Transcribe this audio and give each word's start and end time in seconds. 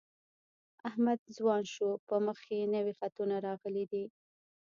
احمد 0.89 1.19
ځوان 1.37 1.63
شو 1.73 1.89
په 2.07 2.15
مخ 2.25 2.39
یې 2.53 2.71
نوي 2.75 2.93
خطونه 2.99 3.35
راغلي 3.47 3.85
دي. 3.91 4.05